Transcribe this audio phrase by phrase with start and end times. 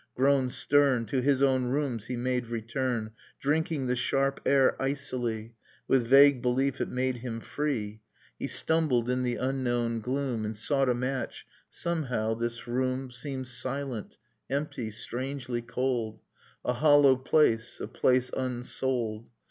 [0.15, 4.75] Grown stem, I To his own rooms he made return, j Drinking the sharp air
[4.81, 5.53] icily J
[5.87, 8.01] With vague belief it made him free...
[8.39, 11.45] [He stumbled in the unknown gloom; j And sought a match...
[11.69, 14.17] Somehow this room | Seemed silent,
[14.49, 16.19] empty, strangely cold,'
[16.65, 19.29] A hollow place, a place unsouled.